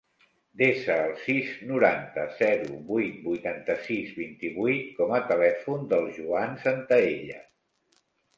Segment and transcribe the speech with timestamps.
[0.59, 7.39] Desa el sis, noranta, zero, vuit, vuitanta-sis, vint-i-vuit com a telèfon del Joan Santaella.